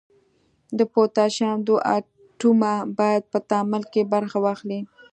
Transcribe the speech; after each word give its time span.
د 0.77 0.79
پوتاشیم 0.93 1.57
دوه 1.67 1.79
اتومه 1.95 2.73
باید 2.97 3.23
په 3.31 3.37
تعامل 3.49 3.83
کې 3.91 4.01
برخه 4.13 4.37
واخلي. 4.45 4.79